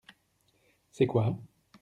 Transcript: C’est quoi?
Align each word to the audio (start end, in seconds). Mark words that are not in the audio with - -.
C’est 0.89 1.05
quoi? 1.05 1.37